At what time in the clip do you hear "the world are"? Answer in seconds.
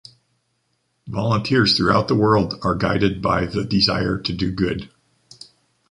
2.07-2.73